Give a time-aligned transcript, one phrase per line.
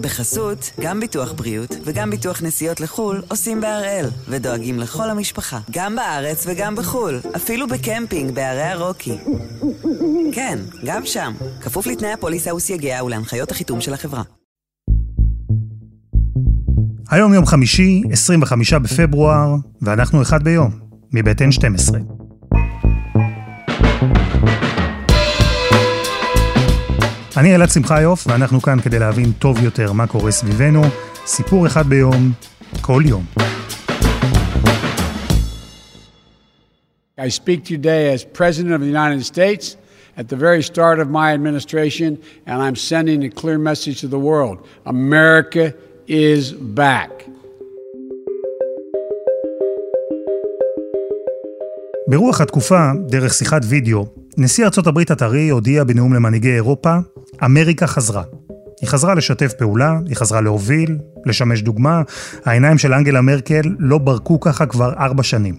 [0.00, 6.44] בחסות, גם ביטוח בריאות וגם ביטוח נסיעות לחו"ל עושים בהראל, ודואגים לכל המשפחה, גם בארץ
[6.46, 9.18] וגם בחו"ל, אפילו בקמפינג בערי הרוקי.
[10.32, 14.22] כן, גם שם, כפוף לתנאי הפוליסה וסייגיה ולהנחיות החיתום של החברה.
[17.10, 20.70] היום יום חמישי, 25 בפברואר, ואנחנו אחד ביום,
[21.12, 22.19] מבית N12.
[27.36, 30.82] אני אלעד שמחיוף, ואנחנו כאן כדי להבין טוב יותר מה קורה סביבנו.
[31.26, 32.32] סיפור אחד ביום,
[32.80, 33.24] כל יום.
[37.18, 39.76] I speak today as President of the United States
[40.16, 42.10] at the very start of my administration,
[42.46, 44.56] and I'm sending a clear message to the world.
[44.86, 45.74] America
[46.08, 47.10] is back.
[52.08, 54.06] ברוח התקופה, דרך שיחת וידאו,
[54.38, 56.96] נשיא ארצות הברית הטרי הודיע בנאום למנהיגי אירופה,
[57.44, 58.22] אמריקה חזרה.
[58.80, 62.02] היא חזרה לשתף פעולה, היא חזרה להוביל, לשמש דוגמה.
[62.44, 65.54] העיניים של אנגלה מרקל לא ברקו ככה כבר ארבע שנים.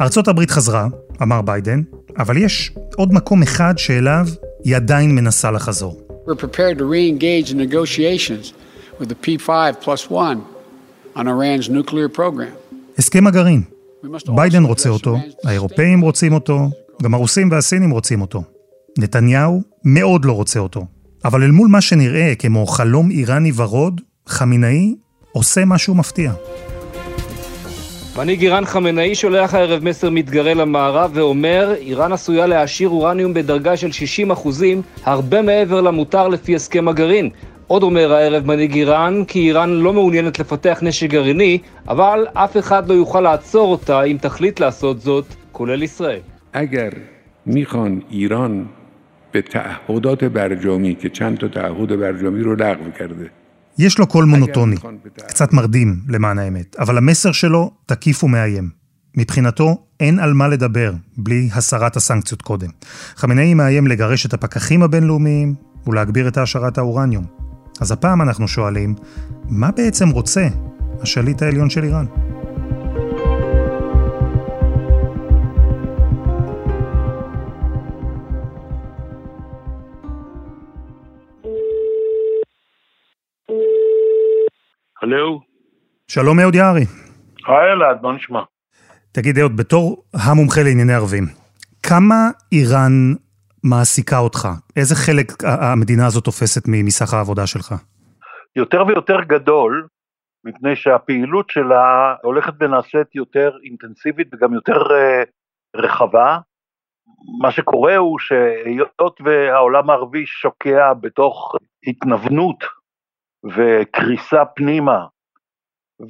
[0.00, 0.88] ארצות הברית חזרה,
[1.22, 1.82] אמר ביידן,
[2.18, 4.26] אבל יש עוד מקום אחד שאליו
[4.64, 6.00] היא עדיין מנסה לחזור.
[6.26, 8.52] We're prepared to re-engage in negotiations
[9.00, 9.50] with the P5
[9.84, 10.38] plus one
[11.16, 12.76] on Iran's nuclear program.
[12.98, 13.62] הסכם הגרעין.
[14.34, 16.70] ביידן רוצה אותו, האירופאים רוצים אותו,
[17.02, 18.42] גם הרוסים והסינים רוצים אותו.
[19.00, 20.86] נתניהו מאוד לא רוצה אותו.
[21.24, 24.94] אבל אל מול מה שנראה כמו חלום איראני ורוד, חמינאי
[25.32, 26.32] עושה משהו מפתיע.
[28.16, 33.92] מנהיג איראן חמינאי שולח הערב מסר מתגרה למערב ואומר, איראן עשויה להעשיר אורניום בדרגה של
[33.92, 37.30] 60 אחוזים, הרבה מעבר למותר לפי הסכם הגרעין.
[37.66, 42.88] עוד אומר הערב מנהיג איראן כי איראן לא מעוניינת לפתח נשק גרעיני, אבל אף אחד
[42.88, 46.20] לא יוכל לעצור אותה אם תחליט לעשות זאת, כולל ישראל.
[46.52, 46.88] אגר
[47.46, 48.64] מיכון איראן
[49.31, 53.29] به تعهدات برجامی که چند تا تعهد برجامی رو لغو کرده
[53.77, 54.75] יש לו קול מונוטוני,
[55.27, 58.69] קצת מרדים למען האמת, אבל המסר שלו תקיף ומאיים.
[59.17, 62.69] מבחינתו אין על מה לדבר בלי הסרת הסנקציות קודם.
[63.15, 65.55] חמינאי מאיים לגרש את הפקחים הבינלאומיים
[65.87, 67.25] ולהגביר את העשרת האורניום.
[67.81, 68.95] אז הפעם אנחנו שואלים,
[69.49, 70.47] מה בעצם רוצה
[71.01, 72.05] השליט העליון של איראן?
[86.14, 86.84] שלום אהוד יערי.
[87.46, 88.42] היי אלעד, מה נשמע?
[89.12, 91.24] תגיד אהוד, בתור המומחה לענייני ערבים,
[91.82, 92.14] כמה
[92.52, 92.92] איראן
[93.64, 94.48] מעסיקה אותך?
[94.76, 97.74] איזה חלק המדינה הזאת תופסת מסך העבודה שלך?
[98.56, 99.86] יותר ויותר גדול,
[100.44, 105.28] מפני שהפעילות שלה הולכת ונעשית יותר אינטנסיבית וגם יותר uh,
[105.76, 106.38] רחבה.
[107.42, 111.54] מה שקורה הוא שהיות והעולם הערבי שוקע בתוך
[111.86, 112.64] התנוונות
[113.44, 115.06] וקריסה פנימה,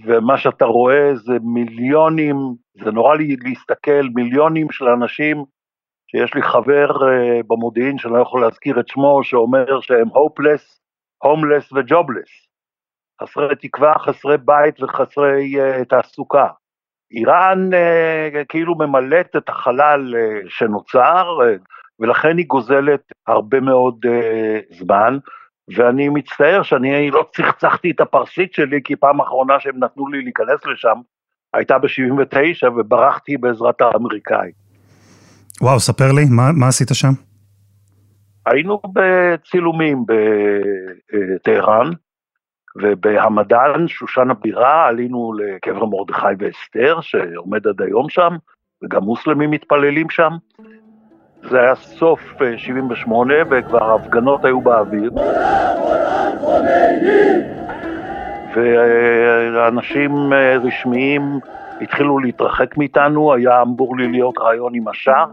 [0.05, 2.37] ומה שאתה רואה זה מיליונים,
[2.84, 5.45] זה נורא לי להסתכל, מיליונים של אנשים,
[6.11, 10.78] שיש לי חבר uh, במודיעין שאני לא יכול להזכיר את שמו, שאומר שהם hopeless,
[11.25, 12.51] homeless ו-jobless.
[13.23, 16.47] חסרי תקווה, חסרי בית וחסרי uh, תעסוקה.
[17.12, 21.61] איראן uh, כאילו ממלאת את החלל uh, שנוצר, uh,
[22.01, 25.19] ולכן היא גוזלת הרבה מאוד uh, זמן,
[25.77, 30.67] ואני מצטער שאני לא צחצחתי את הפרסית שלי, כי פעם אחרונה שהם נתנו לי להיכנס
[30.67, 30.97] לשם,
[31.55, 34.53] הייתה ב-79 וברחתי בעזרת האמריקאים.
[35.61, 37.13] וואו, ספר לי, מה, מה עשית שם?
[38.47, 41.91] היינו בצילומים בטהרן,
[42.77, 48.37] ובהמדן, שושן הבירה, עלינו לקבר מרדכי ואסתר, שעומד עד היום שם,
[48.83, 50.33] וגם מוסלמים מתפללים שם.
[51.50, 52.21] זה היה סוף
[52.56, 55.11] 78, וכבר ההפגנות היו באוויר.
[59.55, 61.22] ואנשים רשמיים
[61.81, 65.25] התחילו להתרחק מאיתנו, היה אמור לי להיות רעיון עם השאה,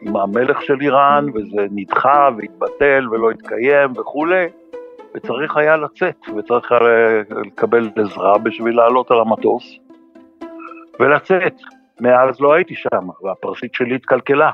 [0.00, 4.46] עם המלך של איראן, וזה נדחה והתבטל ולא התקיים וכולי.
[5.14, 9.78] וצריך היה לצאת, וצריך היה לקבל עזרה בשביל לעלות על המטוס
[11.00, 11.54] ולצאת.
[12.00, 14.50] מאז לא הייתי שם, והפרסית שלי התקלקלה.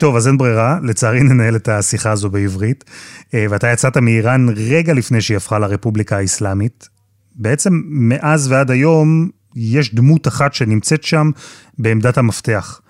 [0.00, 2.84] טוב, אז אין ברירה, לצערי ננהל את השיחה הזו בעברית.
[3.32, 6.88] ואתה יצאת מאיראן רגע לפני שהיא הפכה לרפובליקה האסלאמית.
[7.34, 11.30] בעצם מאז ועד היום יש דמות אחת שנמצאת שם
[11.78, 12.80] בעמדת המפתח.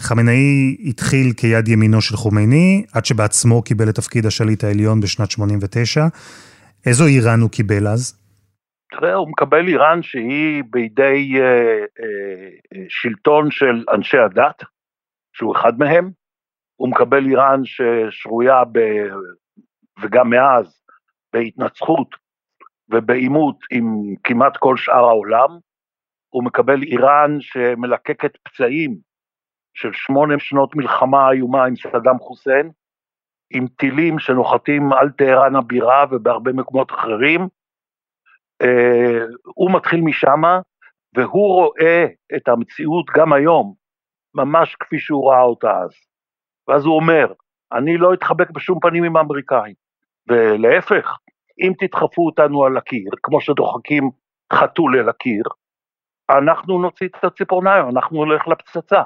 [0.00, 6.06] חמינאי התחיל כיד ימינו של חומייני, עד שבעצמו קיבל את תפקיד השליט העליון בשנת 89.
[6.86, 8.20] איזו איראן הוא קיבל אז?
[8.90, 11.44] תראה, הוא מקבל איראן שהיא בידי אה,
[12.00, 14.62] אה, שלטון של אנשי הדת,
[15.32, 16.23] שהוא אחד מהם.
[16.76, 18.78] הוא מקבל איראן ששרויה ב...
[20.02, 20.82] וגם מאז
[21.32, 22.08] בהתנצחות
[22.88, 25.58] ובעימות עם כמעט כל שאר העולם,
[26.28, 28.96] הוא מקבל איראן שמלקקת פצעים
[29.74, 32.70] של שמונה שנות מלחמה איומה עם סדאם חוסיין,
[33.50, 37.48] עם טילים שנוחתים על טהרן הבירה ובהרבה מקומות אחרים.
[38.62, 40.60] אה, הוא מתחיל משמה,
[41.14, 42.06] והוא רואה
[42.36, 43.74] את המציאות גם היום,
[44.34, 45.90] ממש כפי שהוא ראה אותה אז.
[46.68, 47.32] ואז הוא אומר,
[47.72, 49.74] אני לא אתחבק בשום פנים עם האמריקאים.
[50.28, 51.16] ולהפך,
[51.60, 54.10] אם תדחפו אותנו על הקיר, כמו שדוחקים
[54.52, 55.42] חתול אל הקיר,
[56.30, 59.02] אנחנו נוציא את הציפורניים, אנחנו נלך לפצצה.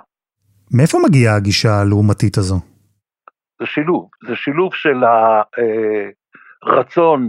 [0.74, 2.56] מאיפה מגיעה הגישה הלעומתית הזו?
[3.60, 4.96] זה שילוב, זה שילוב של
[6.62, 7.28] הרצון אה,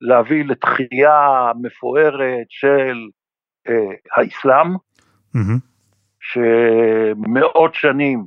[0.00, 2.96] להביא לתחייה מפוארת של
[3.68, 4.74] אה, האסלאם,
[5.36, 5.60] mm-hmm.
[6.20, 8.24] שמאות שנים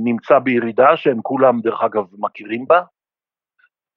[0.00, 2.82] נמצא בירידה, שהם כולם דרך אגב מכירים בה.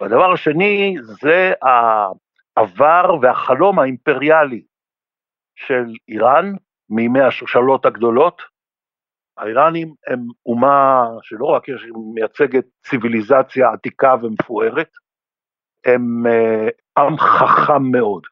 [0.02, 4.64] והדבר השני זה העבר והחלום האימפריאלי
[5.56, 6.54] של איראן
[6.90, 8.42] מימי השושלות הגדולות.
[9.38, 11.82] האיראנים הם אומה שלא רק יש,
[12.14, 14.90] מייצגת ציוויליזציה עתיקה ומפוארת,
[15.86, 18.24] הם אה, עם חכם מאוד,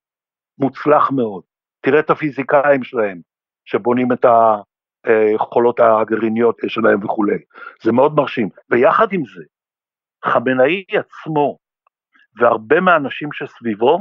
[0.58, 1.44] מוצלח מאוד.
[1.82, 3.22] תראה את הפיזיקאים שלהם,
[3.66, 4.26] שבונים את
[5.04, 7.38] היכולות הגרעיניות שלהם וכולי.
[7.84, 8.50] זה מאוד מרשים.
[8.70, 9.44] ויחד עם זה,
[10.26, 11.58] חמינאי עצמו
[12.40, 14.00] והרבה מהאנשים שסביבו,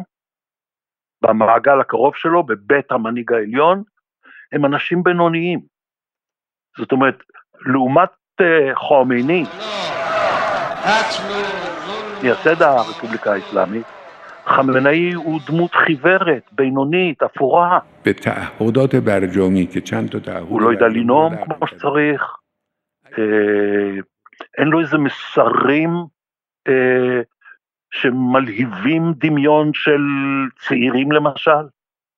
[1.22, 3.82] במעגל הקרוב שלו, בבית המנהיג העליון,
[4.52, 5.60] הם אנשים בינוניים.
[6.78, 7.22] זאת אומרת,
[7.60, 8.10] לעומת
[8.40, 9.44] uh, חומייני,
[12.22, 13.86] מייסד הרפובליקה האסלאמית,
[14.48, 17.78] חמינאי הוא דמות חיוורת, בינונית, אפורה.
[18.04, 20.48] בתעהודות ברג'ומי, כצ'נד תעהוד...
[20.48, 22.22] הוא לא יודע לנאום כמו שצריך,
[23.18, 24.00] אה,
[24.58, 25.90] אין לו איזה מסרים
[26.68, 27.20] אה,
[27.90, 30.00] שמלהיבים דמיון של
[30.66, 31.68] צעירים למשל.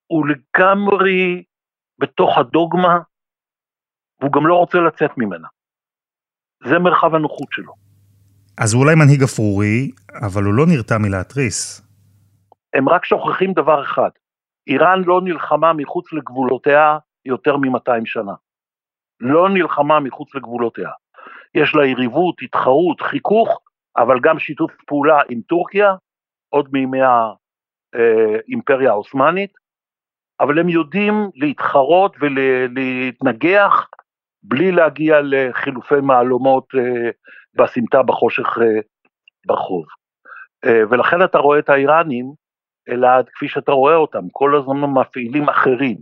[0.06, 1.42] הוא לגמרי
[1.98, 2.98] בתוך הדוגמה,
[4.20, 5.48] והוא גם לא רוצה לצאת ממנה.
[6.64, 7.72] זה מרחב הנוחות שלו.
[8.58, 9.90] אז הוא אולי מנהיג אפרורי,
[10.22, 11.89] אבל הוא לא נרתע מלהתריס.
[12.74, 14.10] הם רק שוכחים דבר אחד,
[14.66, 18.32] איראן לא נלחמה מחוץ לגבולותיה יותר מ-200 שנה.
[19.20, 20.90] לא נלחמה מחוץ לגבולותיה.
[21.54, 23.60] יש לה יריבות, התחרות, חיכוך,
[23.96, 25.94] אבל גם שיתוף פעולה עם טורקיה,
[26.48, 29.52] עוד מימי האימפריה העות'מאנית,
[30.40, 33.88] אבל הם יודעים להתחרות ולהתנגח
[34.42, 37.10] בלי להגיע לחילופי מהלומות אה,
[37.54, 38.80] בסמטה בחושך אה,
[39.46, 39.84] ברחוב.
[40.64, 42.32] אה, ולכן אתה רואה את האיראנים
[42.90, 45.96] אלא כפי שאתה רואה אותם, כל הזמן מפעילים אחרים,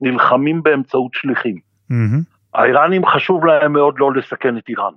[0.00, 1.56] נלחמים באמצעות שליחים.
[1.56, 2.32] Mm-hmm.
[2.54, 4.92] האיראנים חשוב להם מאוד לא לסכן את איראן.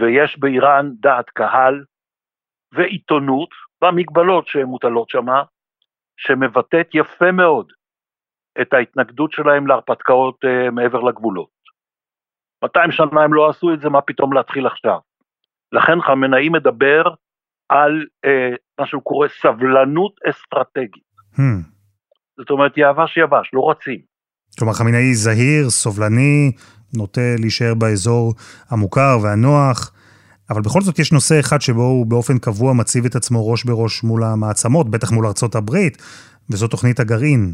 [0.00, 1.84] ויש באיראן דעת קהל
[2.72, 3.48] ועיתונות,
[3.82, 5.42] במגבלות שהן מוטלות שמה,
[6.16, 7.72] שמבטאת יפה מאוד
[8.60, 11.58] את ההתנגדות שלהם להרפתקאות uh, מעבר לגבולות.
[12.64, 14.98] 200 שנה הם לא עשו את זה, מה פתאום להתחיל עכשיו?
[15.72, 17.02] לכן חמינאי מדבר
[17.68, 21.08] על אה, מה שהוא קורא סבלנות אסטרטגית.
[21.34, 21.40] Hmm.
[22.38, 23.98] זאת אומרת, יבש יבש, לא רצים.
[24.58, 26.52] כלומר, חמינאי זהיר, סובלני,
[26.96, 28.34] נוטה להישאר באזור
[28.70, 29.92] המוכר והנוח,
[30.50, 34.04] אבל בכל זאת יש נושא אחד שבו הוא באופן קבוע מציב את עצמו ראש בראש
[34.04, 35.96] מול המעצמות, בטח מול ארצות הברית,
[36.50, 37.52] וזו תוכנית הגרעין.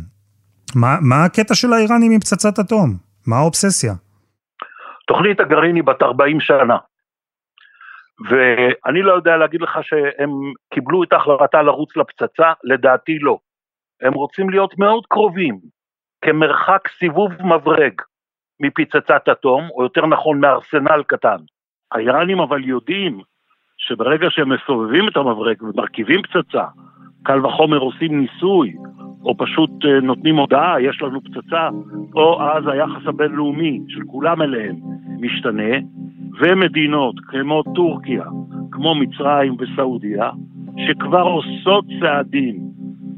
[0.75, 2.97] מה, מה הקטע של האיראנים עם פצצת אטום?
[3.27, 3.95] מה האובססיה?
[5.07, 6.77] תוכנית הגרעין היא בת 40 שנה.
[8.21, 10.31] ואני לא יודע להגיד לך שהם
[10.75, 13.39] קיבלו את ההחלטה לרוץ לפצצה, לדעתי לא.
[14.03, 15.59] הם רוצים להיות מאוד קרובים,
[16.25, 17.93] כמרחק סיבוב מברג
[18.61, 21.37] מפצצת אטום, או יותר נכון מארסנל קטן.
[21.93, 23.21] האיראנים אבל יודעים
[23.77, 26.65] שברגע שהם מסובבים את המברג ומרכיבים פצצה,
[27.25, 28.73] קל וחומר עושים ניסוי,
[29.25, 31.69] או פשוט אה, נותנים הודעה, יש לנו פצצה,
[32.15, 34.77] או אז היחס הבינלאומי של כולם אליהם
[35.21, 35.75] משתנה,
[36.41, 38.25] ומדינות כמו טורקיה,
[38.71, 40.31] כמו מצרים וסעודיה,
[40.77, 42.57] שכבר עושות צעדים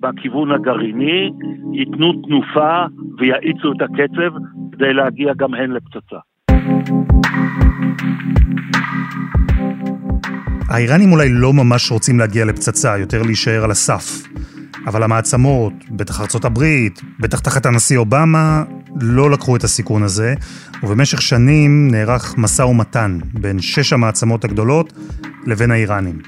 [0.00, 1.30] בכיוון הגרעיני,
[1.72, 2.84] ייתנו תנופה
[3.18, 4.36] ויאיצו את הקצב
[4.72, 6.18] כדי להגיע גם הן לפצצה.
[10.76, 14.23] האיראנים אולי לא ממש רוצים להגיע לפצצה, יותר להישאר על הסף.
[14.87, 18.64] אבל המעצמות, בטח ארצות הברית, בטח תחת הנשיא אובמה,
[19.00, 20.35] לא לקחו את הסיכון הזה,
[20.83, 24.92] ובמשך שנים נערך משא ומתן בין שש המעצמות הגדולות
[25.47, 26.18] לבין האיראנים.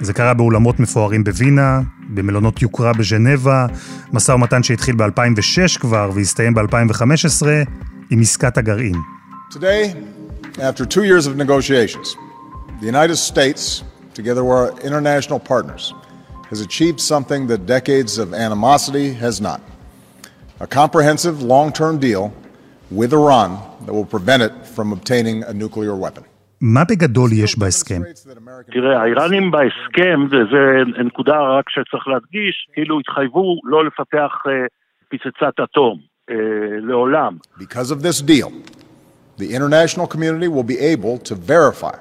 [0.00, 3.66] זה קרה באולמות מפוארים בווינה, במלונות יוקרה בז'נבה,
[4.12, 7.46] משא ומתן שהתחיל ב-2006 כבר והסתיים ב-2015
[8.10, 8.96] עם עסקת הגרעין.
[9.50, 9.94] Today,
[10.58, 12.25] after two years of negotiations,
[12.79, 15.93] the United States, together with our international partners,
[16.49, 19.61] has achieved something that decades of animosity has not
[20.59, 22.33] a comprehensive long term deal
[22.91, 23.49] with Iran
[23.85, 26.23] that will prevent it from obtaining a nuclear weapon.
[26.61, 28.01] מה בגדול יש בהסכם?
[28.71, 30.19] תראה, האיראנים בהסכם,
[30.51, 34.49] זה נקודה רק שצריך להדגיש, כאילו התחייבו לא לפתח uh,
[35.09, 36.33] פצצת אטום, uh,
[36.81, 37.37] לעולם.
[37.59, 38.51] Because of this deal,
[39.37, 41.95] the international community will be able to verify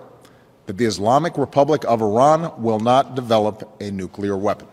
[0.68, 4.68] that the Islamic Republic of Iran will not develop a nuclear weapon.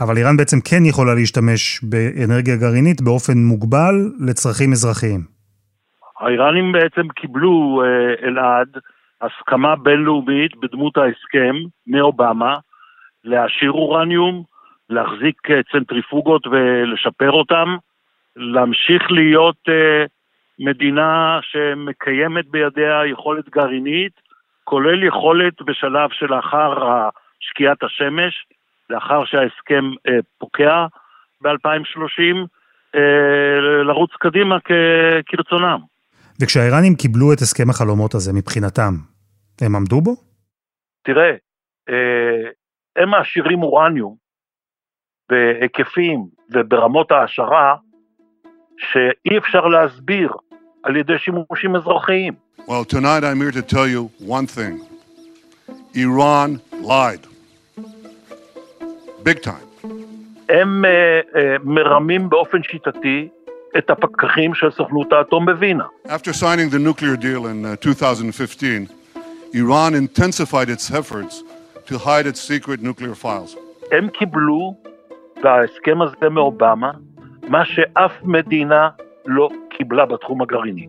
[0.00, 3.94] אבל איראן בעצם כן יכולה להשתמש באנרגיה גרעינית באופן מוגבל
[4.28, 5.20] לצרכים אזרחיים.
[6.20, 7.82] האיראנים בעצם קיבלו,
[8.22, 8.68] אלעד,
[9.22, 11.54] הסכמה בינלאומית בדמות ההסכם
[11.86, 12.56] מאובמה
[13.24, 14.42] להשאיר אורניום,
[14.90, 17.68] להחזיק צנטריפוגות ולשפר אותם,
[18.36, 19.68] להמשיך להיות
[20.58, 24.12] מדינה שמקיימת בידיה יכולת גרעינית,
[24.64, 26.74] כולל יכולת בשלב שלאחר
[27.40, 28.46] שקיעת השמש,
[28.90, 29.84] לאחר שההסכם
[30.38, 30.86] פוקע
[31.40, 32.36] ב-2030,
[33.84, 34.56] לרוץ קדימה
[35.26, 35.78] כרצונם.
[36.42, 38.92] וכשהאיראנים קיבלו את הסכם החלומות הזה מבחינתם,
[39.60, 40.14] הם עמדו בו?
[41.02, 41.34] תראה,
[42.96, 44.16] הם מעשירים אורניום
[45.28, 47.76] בהיקפים וברמות העשרה
[48.78, 50.32] שאי אפשר להסביר
[50.82, 52.32] על ידי שימושים אזרחיים.
[52.66, 54.80] Well, tonight I'm here to tell you one thing.
[55.94, 57.26] Iran lied.
[59.24, 59.66] Big time.
[60.48, 63.28] הם uh, uh, מרמים באופן שיטתי
[63.78, 65.84] את הפקחים של סוכנות האטום בווינה.
[66.06, 68.88] After signing the nuclear deal in uh, 2015,
[69.54, 71.42] Iran intensified its efforts
[71.86, 73.56] to hide its secret nuclear files.
[73.92, 74.74] הם קיבלו
[75.42, 76.90] בהסכם הזה מאובמה
[77.48, 78.88] מה שאף מדינה
[79.26, 80.86] לא קיבלה בתחום הגרעיני,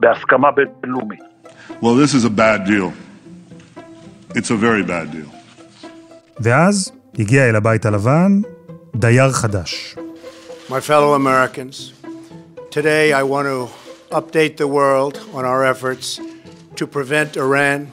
[0.00, 1.20] בהסכמה בינלאומית.
[1.80, 2.92] Well, this is a bad deal.
[4.34, 5.30] It's a very bad deal.
[6.40, 8.40] ואז הגיע אל הבית הלבן
[8.96, 9.96] דייר חדש.
[10.68, 11.92] My fellow Americans,
[12.70, 13.68] today I want to
[14.10, 16.20] update the world on our efforts
[16.76, 17.88] to prevent Iran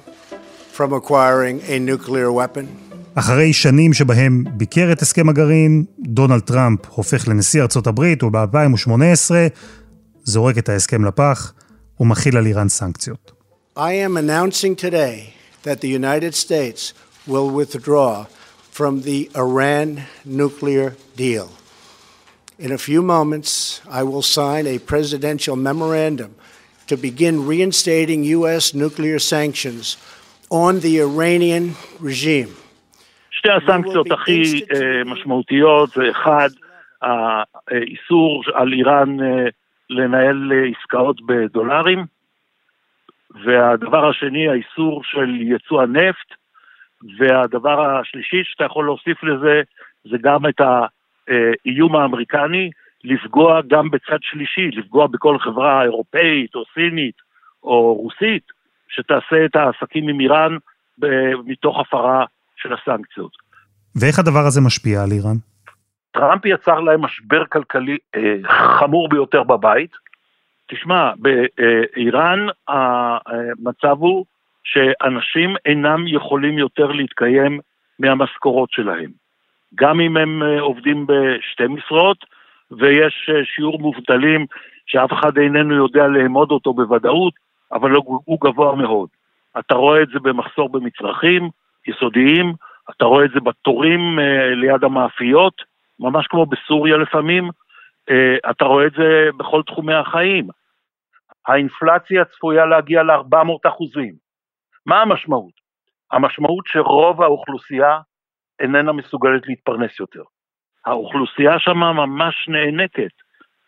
[0.78, 2.85] from acquiring a nuclear weapon.
[3.16, 9.32] אחרי שנים שבהם ביקר את הסכם הגרעין, דונלד טראמפ הופך לנשיא ארצות הברית וב-2018
[10.24, 11.54] זורק את ההסכם לפח
[12.00, 13.32] ומכיל על איראן סנקציות.
[13.78, 16.94] I am announcing today that the United States
[17.28, 18.26] will withdraw
[18.72, 21.50] from the Iran nuclear deal.
[22.60, 26.32] In a few moments, I will sign a presidential memorandum
[26.90, 28.74] to begin reinstating U.S.
[28.74, 29.98] nuclear sanctions
[30.50, 31.66] on the Iranian
[32.00, 32.54] regime.
[33.46, 34.62] שתי הסנקציות הכי
[35.06, 36.50] משמעותיות זה אחד,
[37.02, 39.18] האיסור על איראן
[39.90, 42.06] לנהל עסקאות בדולרים,
[43.44, 46.34] והדבר השני, האיסור של יצוא הנפט,
[47.18, 49.62] והדבר השלישי שאתה יכול להוסיף לזה,
[50.04, 52.70] זה גם את האיום האמריקני
[53.04, 57.16] לפגוע גם בצד שלישי, לפגוע בכל חברה אירופאית או סינית
[57.64, 58.44] או רוסית,
[58.90, 60.58] שתעשה את העסקים עם איראן
[61.46, 62.26] מתוך הפרה
[62.66, 63.32] של הסנקציות.
[63.96, 65.36] ואיך הדבר הזה משפיע על איראן?
[66.12, 68.36] טראמפ יצר להם משבר כלכלי אה,
[68.80, 69.92] חמור ביותר בבית.
[70.68, 74.26] תשמע, באיראן המצב הוא
[74.64, 77.60] שאנשים אינם יכולים יותר להתקיים
[78.00, 79.12] מהמשכורות שלהם.
[79.76, 82.18] גם אם הם עובדים בשתי משרות,
[82.72, 84.46] ויש שיעור מובטלים
[84.86, 87.34] שאף אחד איננו יודע לאמוד אותו בוודאות,
[87.72, 89.10] אבל הוא גבוה מאוד.
[89.60, 91.50] אתה רואה את זה במחסור במצרכים
[91.88, 92.54] יסודיים,
[92.92, 94.20] אתה רואה את זה בתורים
[94.56, 95.54] ליד המאפיות,
[96.00, 97.50] ממש כמו בסוריה לפעמים,
[98.50, 100.48] אתה רואה את זה בכל תחומי החיים.
[101.48, 104.14] האינפלציה צפויה להגיע ל-400 אחוזים.
[104.86, 105.54] מה המשמעות?
[106.12, 108.00] המשמעות שרוב האוכלוסייה
[108.60, 110.24] איננה מסוגלת להתפרנס יותר.
[110.86, 113.12] האוכלוסייה שם ממש נאנקת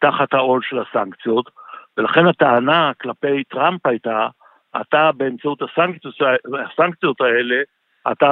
[0.02, 1.50] תחת העול של הסנקציות,
[1.98, 4.28] ולכן הטענה כלפי טראמפ הייתה,
[4.82, 6.16] אתה באמצעות הסנקציות,
[6.72, 7.56] הסנקציות האלה,
[8.12, 8.32] אתה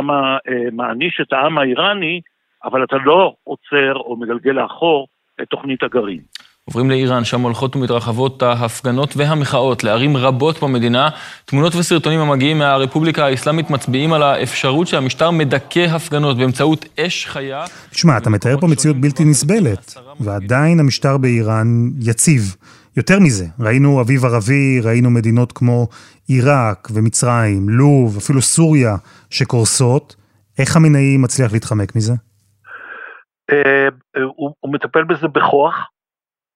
[0.72, 2.22] מעניש את העם האיראני,
[2.64, 5.08] אבל אתה לא עוצר או מגלגל לאחור
[5.42, 6.20] את תוכנית הגרעין.
[6.66, 11.10] עוברים לאיראן, שם הולכות ומתרחבות ההפגנות והמחאות לערים רבות במדינה.
[11.46, 17.66] תמונות וסרטונים המגיעים מהרפובליקה האסלאמית מצביעים על האפשרות שהמשטר מדכא הפגנות באמצעות אש חיה.
[17.90, 21.68] תשמע, אתה מתאר פה מציאות בלתי נסבלת, ועדיין המשטר באיראן
[22.02, 22.56] יציב.
[22.98, 25.88] יותר מזה, ראינו אביב ערבי, ראינו מדינות כמו
[26.28, 28.96] עיראק ומצרים, לוב, אפילו סוריה,
[29.30, 30.16] שקורסות.
[30.60, 32.14] איך המנהי מצליח להתחמק מזה?
[34.36, 35.76] הוא מטפל בזה בכוח.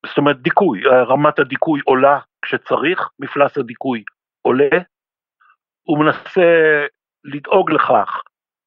[0.06, 4.04] זאת אומרת דיכוי, רמת הדיכוי עולה כשצריך, מפלס הדיכוי
[4.42, 4.78] עולה,
[5.84, 6.50] הוא מנסה
[7.24, 8.22] לדאוג לכך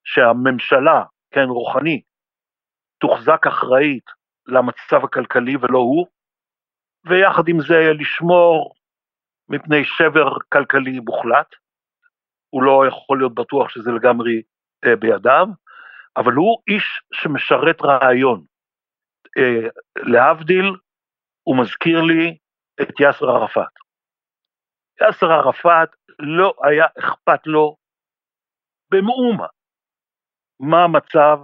[0.04, 2.00] שהממשלה כן, רוחני,
[3.00, 4.04] תוחזק אחראית
[4.46, 6.06] למצב הכלכלי ולא הוא,
[7.04, 8.75] ויחד עם זה לשמור
[9.49, 11.54] מפני שבר כלכלי מוחלט.
[12.50, 14.42] הוא לא יכול להיות בטוח שזה לגמרי
[14.85, 15.47] אה, בידיו,
[16.16, 18.44] אבל הוא איש שמשרת רעיון.
[19.38, 20.76] אה, להבדיל,
[21.42, 22.37] הוא מזכיר לי
[22.82, 23.73] את יאסר ערפאת.
[25.00, 27.76] יאסר ערפאת לא היה אכפת לו
[28.90, 29.47] במאומה
[30.61, 31.38] מה המצב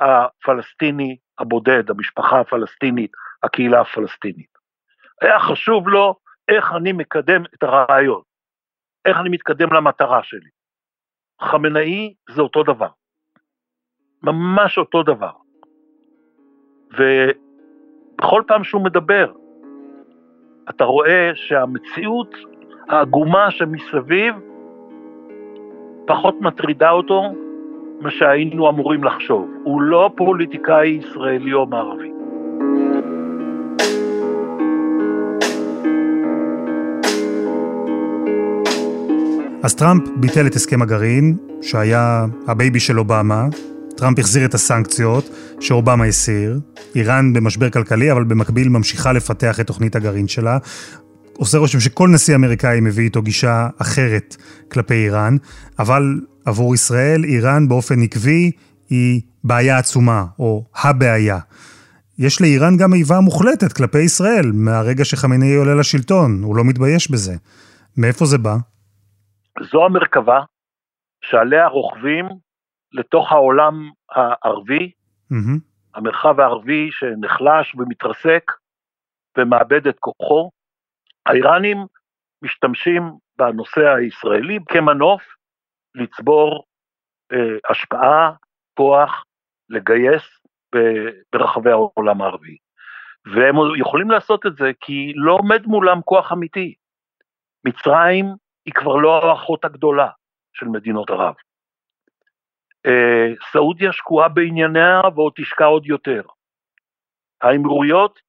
[0.00, 3.12] הפלסטיני הבודד, המשפחה הפלסטינית,
[3.44, 4.54] הקהילה הפלסטינית.
[5.22, 6.14] היה חשוב לו
[6.48, 8.22] איך אני מקדם את הרעיון,
[9.04, 10.50] איך אני מתקדם למטרה שלי.
[11.42, 12.88] חמינאי זה אותו דבר,
[14.22, 15.32] ממש אותו דבר.
[16.90, 19.32] ובכל פעם שהוא מדבר,
[20.70, 22.34] אתה רואה שהמציאות
[22.88, 24.34] העגומה שמסביב
[26.06, 27.22] פחות מטרידה אותו
[28.00, 29.50] ממה שהיינו אמורים לחשוב.
[29.64, 32.13] הוא לא פוליטיקאי ישראלי או מערבי.
[39.64, 43.48] אז טראמפ ביטל את הסכם הגרעין, שהיה ה baby של אובמה,
[43.96, 45.30] טראמפ החזיר את הסנקציות
[45.60, 46.60] שאובמה הסיר,
[46.94, 50.58] איראן במשבר כלכלי, אבל במקביל ממשיכה לפתח את תוכנית הגרעין שלה.
[51.32, 54.36] עושה רושם שכל נשיא אמריקאי מביא איתו גישה אחרת
[54.72, 55.36] כלפי איראן,
[55.78, 58.50] אבל עבור ישראל, איראן באופן עקבי
[58.90, 61.38] היא בעיה עצומה, או הבעיה.
[62.18, 67.34] יש לאיראן גם איבה מוחלטת כלפי ישראל, מהרגע שחמינאי עולה לשלטון, הוא לא מתבייש בזה.
[67.96, 68.56] מאיפה זה בא?
[69.60, 70.40] זו המרכבה
[71.24, 72.28] שעליה רוכבים
[72.92, 74.92] לתוך העולם הערבי,
[75.32, 75.60] mm-hmm.
[75.94, 78.52] המרחב הערבי שנחלש ומתרסק
[79.38, 80.50] ומאבד את כוחו.
[81.26, 81.78] האיראנים
[82.42, 83.02] משתמשים
[83.38, 85.22] בנושא הישראלי כמנוף
[85.94, 86.64] לצבור
[87.32, 88.32] אה, השפעה,
[88.74, 89.24] כוח,
[89.68, 90.22] לגייס
[91.32, 92.56] ברחבי העולם הערבי.
[93.34, 96.74] והם יכולים לעשות את זה כי לא עומד מולם כוח אמיתי.
[97.66, 98.26] מצרים
[98.66, 100.08] היא כבר לא האחות הגדולה
[100.52, 101.34] של מדינות ערב.
[102.86, 106.22] אה, סעודיה שקועה בענייניה ועוד תשקע עוד יותר.
[107.42, 108.20] האמירויות,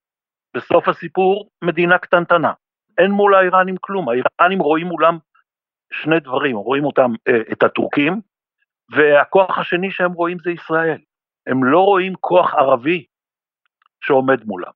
[0.56, 2.54] בסוף הסיפור, מדינה קטנטנה.
[2.98, 5.17] אין מול האיראנים כלום, האיראנים רואים מולם
[5.93, 8.21] שני דברים, רואים אותם, אה, את הטורקים,
[8.95, 10.98] והכוח השני שהם רואים זה ישראל.
[11.48, 13.06] הם לא רואים כוח ערבי
[14.02, 14.71] שעומד מולם.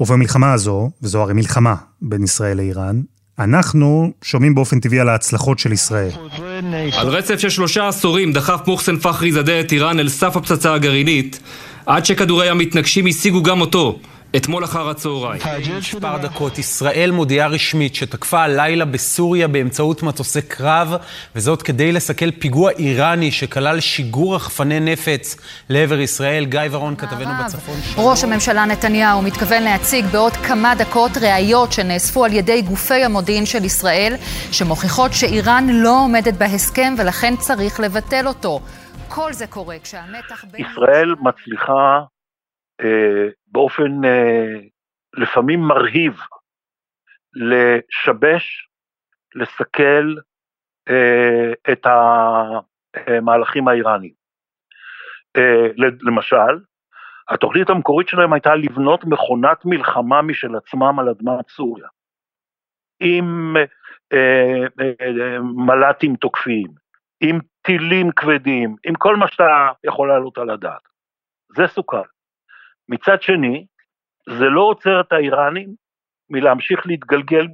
[0.00, 2.96] ובמלחמה הזו, וזו הרי מלחמה בין ישראל לאיראן,
[3.38, 6.10] אנחנו שומעים באופן טבעי על ההצלחות של ישראל.
[6.92, 11.40] על רצף של שלושה עשורים דחף מוחסן פחרי זאדה את איראן אל סף הפצצה הגרעינית,
[11.86, 13.98] עד שכדורי המתנגשים השיגו גם אותו.
[14.36, 15.42] אתמול אחר הצהריים.
[15.78, 20.94] מספר דקות, ישראל מודיעה רשמית שתקפה הלילה בסוריה באמצעות מטוסי קרב,
[21.36, 25.36] וזאת כדי לסכל פיגוע איראני שכלל שיגור רחפני נפץ
[25.68, 26.44] לעבר ישראל.
[26.44, 27.74] גיא ורון, כתבנו בצפון.
[27.96, 33.64] ראש הממשלה נתניהו מתכוון להציג בעוד כמה דקות ראיות שנאספו על ידי גופי המודיעין של
[33.64, 34.14] ישראל,
[34.52, 38.60] שמוכיחות שאיראן לא עומדת בהסכם ולכן צריך לבטל אותו.
[39.08, 40.66] כל זה קורה כשהמתח בין...
[40.66, 42.00] ישראל מצליחה
[42.80, 44.60] אה, באופן אה,
[45.14, 46.20] לפעמים מרהיב
[47.34, 48.68] לשבש,
[49.34, 50.14] לסכל
[50.88, 54.12] אה, את המהלכים האיראניים.
[56.02, 56.60] למשל,
[57.28, 61.88] התוכנית המקורית שלהם הייתה לבנות מכונת מלחמה משל עצמם על אדמת סוריה,
[63.00, 63.56] עם
[65.66, 66.70] מל"טים תוקפיים,
[67.20, 70.82] עם טילים כבדים, עם כל מה שאתה יכול לעלות על הדעת.
[71.56, 72.15] זה סוכן.
[72.88, 73.66] מצד שני,
[74.28, 75.68] זה לא עוצר את האיראנים
[76.30, 77.46] מלהמשיך להתגלגל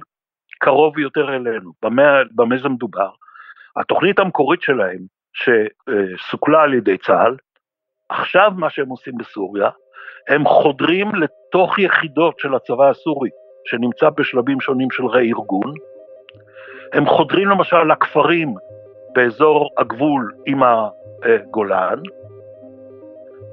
[0.59, 1.71] קרוב יותר אלינו.
[1.81, 3.09] במה, במה זה מדובר?
[3.75, 4.99] התוכנית המקורית שלהם,
[5.33, 7.35] שסוכלה על ידי צה"ל,
[8.09, 9.69] עכשיו מה שהם עושים בסוריה,
[10.27, 13.29] הם חודרים לתוך יחידות של הצבא הסורי,
[13.65, 15.73] שנמצא בשלבים שונים של רה-ארגון,
[16.93, 18.53] הם חודרים למשל לכפרים
[19.13, 21.99] באזור הגבול עם הגולן,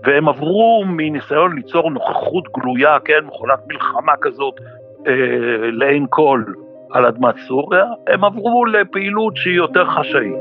[0.04, 4.54] והם עברו מניסיון ליצור נוכחות גלויה, כן, מכונת מלחמה כזאת,
[5.06, 5.12] אה,
[5.72, 6.42] לעין כל
[6.90, 10.34] על אדמת סוריה, הם עברו לפעילות שהיא יותר חשאית.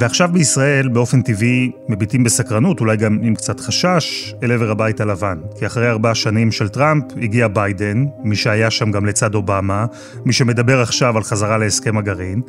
[0.00, 5.38] ועכשיו בישראל, באופן טבעי, מביטים בסקרנות, אולי גם עם קצת חשש, אל עבר הבית הלבן.
[5.58, 9.86] כי אחרי ארבע שנים של טראמפ, הגיע ביידן, מי שהיה שם גם לצד אובמה,
[10.24, 12.40] מי שמדבר עכשיו על חזרה להסכם הגרעין,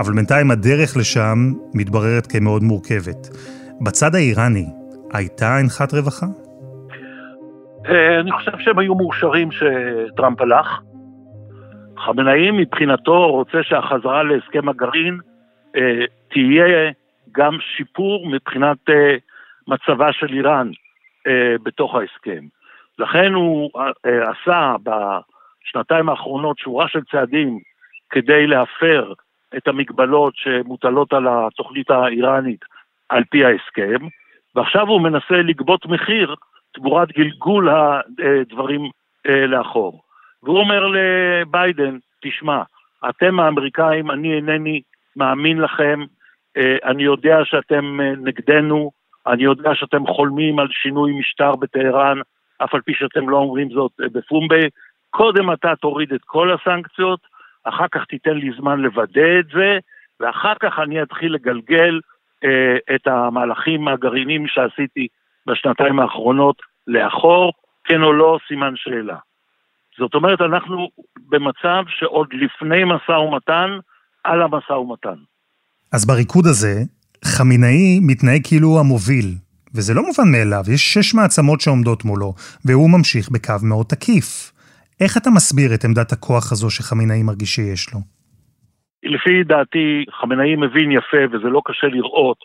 [0.00, 3.28] אבל בינתיים הדרך לשם מתבררת כמאוד מורכבת.
[3.80, 4.66] בצד האיראני,
[5.12, 6.26] הייתה אנחת רווחה?
[7.88, 10.80] אה, אני חושב שהם היו מאושרים שטראמפ הלך.
[11.98, 15.18] חמינאי מבחינתו רוצה שהחזרה להסכם הגרעין
[15.76, 16.92] אה, תהיה
[17.32, 19.16] גם שיפור מבחינת אה,
[19.68, 20.70] מצבה של איראן
[21.26, 22.44] אה, בתוך ההסכם.
[22.98, 27.58] לכן הוא אה, עשה בשנתיים האחרונות שורה של צעדים
[28.10, 29.12] כדי להפר
[29.56, 32.64] את המגבלות שמוטלות על התוכנית האיראנית
[33.14, 34.06] על פי ההסכם,
[34.54, 36.34] ועכשיו הוא מנסה לגבות מחיר
[36.74, 38.90] תמורת גלגול הדברים
[39.26, 40.02] אה, לאחור.
[40.42, 42.62] והוא אומר לביידן, תשמע,
[43.08, 44.80] אתם האמריקאים, אני אינני
[45.16, 46.00] מאמין לכם,
[46.56, 48.90] אה, אני יודע שאתם אה, נגדנו,
[49.26, 52.18] אני יודע שאתם חולמים על שינוי משטר בטהרן,
[52.64, 54.68] אף על פי שאתם לא אומרים זאת בפומבי.
[55.10, 57.20] קודם אתה תוריד את כל הסנקציות,
[57.64, 59.78] אחר כך תיתן לי זמן לוודא את זה,
[60.20, 62.00] ואחר כך אני אתחיל לגלגל
[62.94, 65.06] את המהלכים הגרעיניים שעשיתי
[65.46, 67.52] בשנתיים האחרונות לאחור,
[67.84, 69.16] כן או לא, סימן שאלה.
[69.98, 70.88] זאת אומרת, אנחנו
[71.28, 73.70] במצב שעוד לפני משא ומתן,
[74.24, 75.18] על המשא ומתן.
[75.92, 76.74] אז בריקוד הזה,
[77.24, 79.34] חמינאי מתנהג כאילו המוביל,
[79.74, 84.52] וזה לא מובן מאליו, יש שש מעצמות שעומדות מולו, והוא ממשיך בקו מאוד תקיף.
[85.00, 88.00] איך אתה מסביר את עמדת הכוח הזו שחמינאי מרגיש שיש לו?
[89.04, 92.38] לפי דעתי, חמינאי מבין יפה, וזה לא קשה לראות,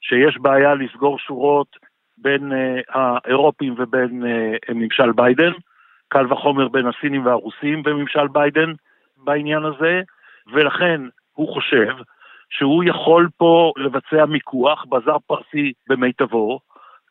[0.00, 1.76] שיש בעיה לסגור שורות
[2.18, 2.54] בין uh,
[2.88, 5.52] האירופים ובין uh, ממשל ביידן,
[6.08, 8.72] קל וחומר בין הסינים והרוסים וממשל ביידן
[9.16, 10.02] בעניין הזה,
[10.52, 11.00] ולכן
[11.32, 11.94] הוא חושב
[12.50, 16.60] שהוא יכול פה לבצע מיקוח, בזר פרסי במיטבו,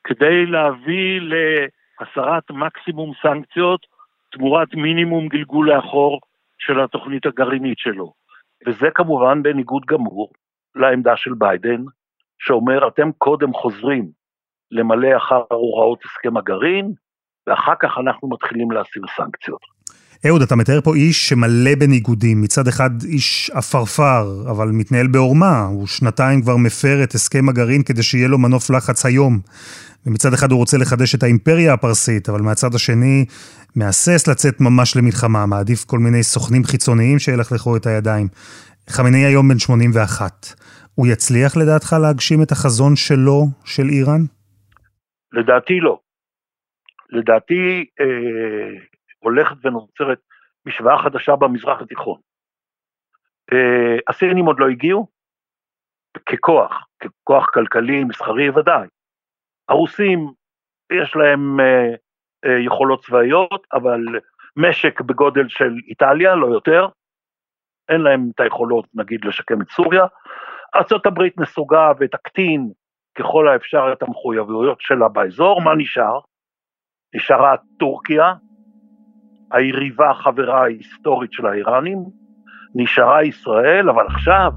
[0.04, 3.86] כדי להביא להסרת מקסימום סנקציות
[4.32, 6.20] תמורת מינימום גלגול לאחור
[6.60, 8.14] של התוכנית הגרעינית שלו.
[8.68, 10.32] וזה כמובן בניגוד גמור
[10.76, 11.84] לעמדה של ביידן,
[12.40, 14.10] שאומר, אתם קודם חוזרים
[14.72, 16.94] למלא אחר הוראות הסכם הגרעין,
[17.48, 19.62] ואחר כך אנחנו מתחילים להסיר סנקציות.
[20.26, 22.42] אהוד, אתה מתאר פה איש שמלא בניגודים.
[22.42, 25.62] מצד אחד איש עפרפר, אבל מתנהל בעורמה.
[25.62, 29.40] הוא שנתיים כבר מפר את הסכם הגרעין כדי שיהיה לו מנוף לחץ היום.
[30.06, 33.26] ומצד אחד הוא רוצה לחדש את האימפריה הפרסית, אבל מהצד השני
[33.76, 38.28] מהסס לצאת ממש למלחמה, מעדיף כל מיני סוכנים חיצוניים שילכלכו את הידיים.
[38.90, 40.54] חמינאי היום בן 81.
[40.96, 44.22] הוא יצליח לדעתך להגשים את החזון שלו, של איראן?
[45.34, 46.00] לדעתי לא.
[47.10, 48.80] לדעתי אה,
[49.28, 50.20] הולכת ונוצרת
[50.66, 52.20] משוואה חדשה במזרח התיכון.
[53.54, 55.08] אה, הסינים עוד לא הגיעו,
[56.26, 58.88] ככוח, ככוח כלכלי, מסחרי ודאי.
[59.70, 60.32] הרוסים,
[60.92, 61.94] יש להם אה,
[62.46, 64.02] אה, יכולות צבאיות, אבל
[64.56, 66.88] משק בגודל של איטליה, לא יותר.
[67.90, 70.06] אין להם את היכולות, נגיד, לשקם את סוריה.
[70.76, 72.72] ארה"ב נסוגה ותקטין
[73.18, 76.20] ככל האפשר את המחויבויות שלה באזור, מה נשאר?
[77.16, 78.34] נשארה טורקיה,
[79.52, 81.98] היריבה החברה ההיסטורית של האיראנים,
[82.76, 84.52] נשארה ישראל, אבל עכשיו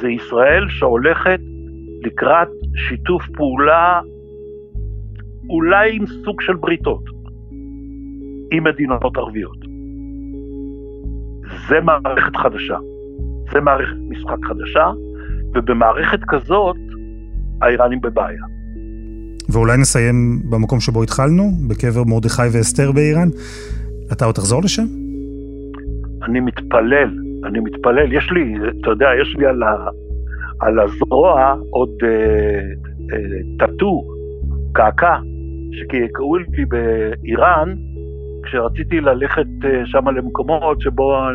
[0.00, 1.40] זה ישראל שהולכת
[2.04, 4.00] לקראת שיתוף פעולה
[5.50, 7.04] אולי עם סוג של בריתות
[8.52, 9.58] עם מדינות ערביות.
[11.68, 12.78] זה מערכת חדשה,
[13.52, 14.90] זה מערכת משחק חדשה,
[15.54, 16.76] ובמערכת כזאת
[17.62, 18.53] האיראנים בבעיה.
[19.54, 23.28] ואולי נסיים במקום שבו התחלנו, בקבר מרדכי ואסתר באיראן.
[24.12, 24.82] אתה עוד תחזור לשם?
[26.24, 28.12] אני מתפלל, אני מתפלל.
[28.12, 29.76] יש לי, אתה יודע, יש לי על, ה,
[30.60, 32.08] על הזרוע עוד אה,
[33.12, 33.18] אה,
[33.58, 34.02] טאטו,
[34.72, 35.16] קעקע,
[35.72, 37.74] שקראו לי באיראן,
[38.42, 41.28] כשרציתי ללכת אה, שם למקומות שבו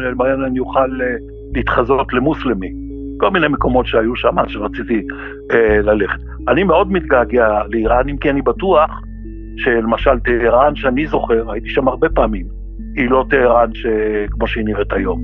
[0.48, 1.16] אני אוכל אה,
[1.56, 2.74] להתחזות למוסלמי.
[3.20, 5.02] כל מיני מקומות שהיו שם שרציתי
[5.52, 6.20] אה, ללכת.
[6.50, 8.90] אני מאוד מתגעגע לאיראנים, כי אני בטוח
[9.58, 12.46] שלמשל טהרן, שאני זוכר, הייתי שם הרבה פעמים,
[12.96, 13.70] היא לא טהרן
[14.30, 15.20] כמו שהיא נראית היום.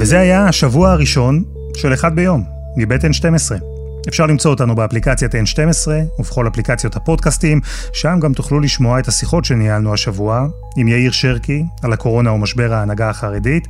[0.00, 1.42] וזה היה השבוע הראשון
[1.76, 2.42] של אחד ביום,
[2.76, 3.77] מבית N12.
[4.08, 7.60] אפשר למצוא אותנו באפליקציית N12 ובכל אפליקציות הפודקאסטים,
[7.92, 13.10] שם גם תוכלו לשמוע את השיחות שניהלנו השבוע עם יאיר שרקי על הקורונה ומשבר ההנהגה
[13.10, 13.68] החרדית,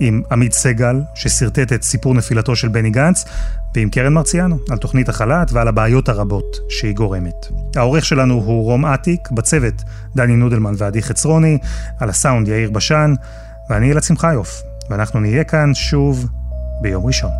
[0.00, 3.24] עם עמית סגל, ששרטט את סיפור נפילתו של בני גנץ,
[3.74, 7.46] ועם קרן מרציאנו, על תוכנית החל"ת ועל הבעיות הרבות שהיא גורמת.
[7.76, 9.82] העורך שלנו הוא רום אטיק, בצוות
[10.16, 11.58] דני נודלמן ועדי חצרוני,
[12.00, 13.14] על הסאונד יאיר בשן,
[13.70, 16.26] ואני אלעד שמחיוף, ואנחנו נהיה כאן שוב
[16.82, 17.30] ביום ראשון.